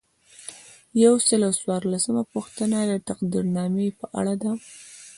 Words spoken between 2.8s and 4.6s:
د تقدیرنامې په اړه ده.